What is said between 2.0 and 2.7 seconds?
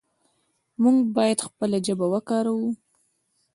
وکاروو.